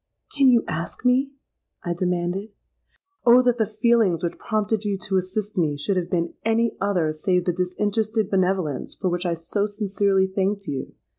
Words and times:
'—'Can 0.35 0.49
you 0.49 0.63
ask 0.67 1.05
me?' 1.05 1.31
I 1.83 1.93
demanded. 1.93 2.49
'Oh! 3.23 3.43
that 3.43 3.59
the 3.59 3.67
feelings 3.67 4.23
which 4.23 4.39
prompted 4.39 4.83
you 4.83 4.97
to 4.97 5.17
assist 5.17 5.59
me, 5.59 5.77
should 5.77 5.95
have 5.95 6.09
been 6.09 6.33
any 6.43 6.75
other 6.81 7.13
save 7.13 7.45
the 7.45 7.53
disinterested 7.53 8.27
benevolence 8.27 8.95
for 8.95 9.09
which 9.11 9.27
I 9.27 9.35
so 9.35 9.67
sincerely 9.67 10.25
thanked 10.25 10.65
you!' 10.65 10.95